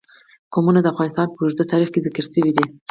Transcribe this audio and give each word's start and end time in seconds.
قومونه 0.53 0.79
د 0.81 0.87
افغانستان 0.93 1.27
په 1.31 1.39
اوږده 1.43 1.63
تاریخ 1.71 1.89
کې 1.91 2.03
ذکر 2.05 2.23
شوی 2.33 2.51
دی. 2.55 2.65